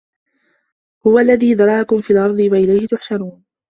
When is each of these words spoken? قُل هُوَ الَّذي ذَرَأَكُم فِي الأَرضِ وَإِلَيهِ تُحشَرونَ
قُل 1.05 1.11
هُوَ 1.11 1.19
الَّذي 1.19 1.53
ذَرَأَكُم 1.53 2.01
فِي 2.01 2.13
الأَرضِ 2.13 2.39
وَإِلَيهِ 2.39 2.87
تُحشَرونَ 2.87 3.43